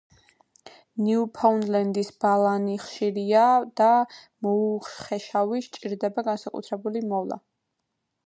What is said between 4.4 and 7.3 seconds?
მოუხეშავი, სჭირდება განსაკუთრებული